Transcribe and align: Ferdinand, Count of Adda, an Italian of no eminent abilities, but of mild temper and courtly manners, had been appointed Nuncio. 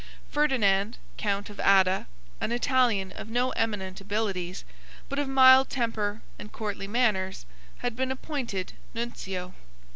Ferdinand, 0.31 0.97
Count 1.17 1.47
of 1.51 1.59
Adda, 1.59 2.07
an 2.39 2.51
Italian 2.51 3.11
of 3.11 3.29
no 3.29 3.51
eminent 3.51 4.01
abilities, 4.01 4.65
but 5.09 5.19
of 5.19 5.27
mild 5.29 5.69
temper 5.69 6.23
and 6.39 6.51
courtly 6.51 6.87
manners, 6.87 7.45
had 7.85 7.95
been 7.95 8.09
appointed 8.11 8.73
Nuncio. 8.95 9.53